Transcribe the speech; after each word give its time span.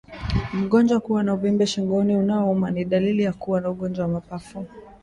Mnyama 0.53 0.99
kuwa 0.99 1.23
na 1.23 1.33
uvimbe 1.33 1.67
shingoni 1.67 2.15
unaouma 2.15 2.71
ni 2.71 2.85
dalili 2.85 3.23
ya 3.23 3.33
kuwa 3.33 3.61
na 3.61 3.69
ugonjwa 3.69 4.05
wa 4.05 4.11
mapafu 4.11 4.67